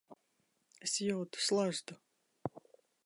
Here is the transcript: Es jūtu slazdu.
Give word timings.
Es 0.87 0.95
jūtu 1.07 1.43
slazdu. 1.49 1.99